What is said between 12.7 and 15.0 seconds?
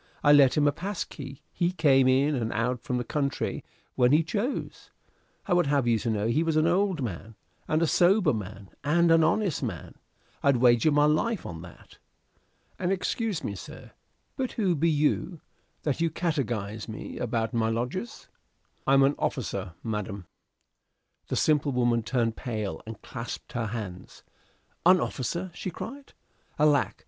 And excuse me, sir, but who be